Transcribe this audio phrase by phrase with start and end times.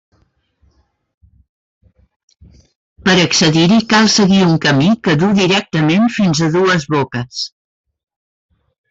[3.09, 7.45] Per a accedir-hi cal seguir un camí que duu directament fins a dues boques.